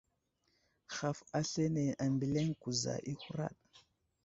[0.97, 3.57] Haf aslane ambeliŋ kuza i huraɗ.